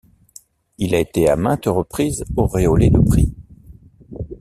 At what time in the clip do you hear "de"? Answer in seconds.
2.89-2.99